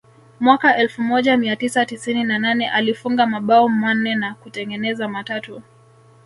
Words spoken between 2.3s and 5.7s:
nane alifunga mabao manne na kutengeneza matatu